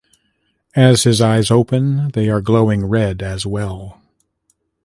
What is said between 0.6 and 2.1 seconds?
As his eyes open